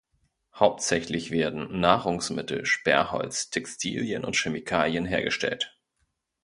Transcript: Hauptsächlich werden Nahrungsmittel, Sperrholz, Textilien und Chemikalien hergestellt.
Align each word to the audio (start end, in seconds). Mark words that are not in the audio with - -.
Hauptsächlich 0.55 1.29
werden 1.29 1.79
Nahrungsmittel, 1.79 2.65
Sperrholz, 2.65 3.51
Textilien 3.51 4.25
und 4.25 4.35
Chemikalien 4.35 5.05
hergestellt. 5.05 5.77